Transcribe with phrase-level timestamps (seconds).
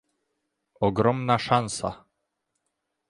[0.79, 1.91] ogromna szansa